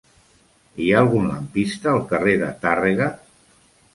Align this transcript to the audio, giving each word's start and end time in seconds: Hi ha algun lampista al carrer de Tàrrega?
Hi 0.85 0.87
ha 0.93 1.01
algun 1.01 1.27
lampista 1.33 1.91
al 1.93 2.01
carrer 2.13 2.35
de 2.45 2.47
Tàrrega? 2.65 3.13